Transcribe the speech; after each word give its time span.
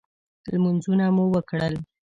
لمنځونه 0.51 1.05
مو 1.15 1.25
وکړل. 1.33 1.75